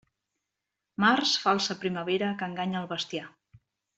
[1.03, 3.31] Març falsa primavera que enganya al bestiar.